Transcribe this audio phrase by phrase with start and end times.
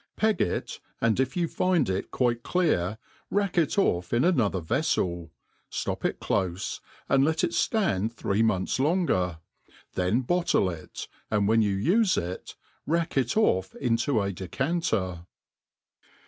[0.15, 2.97] Peg it, and if you find it quite clear
[3.29, 5.29] rack it oiF in another vefiel i
[5.71, 9.37] ftop it clofe, and let it ftand three months" longer;
[9.93, 12.55] then bottle it, and when you ufe it,
[12.87, 15.27] rack it oflF into a decanter.